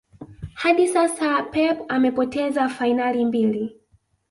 [0.55, 3.81] hadi sasa Pep amepoteza fainali mbili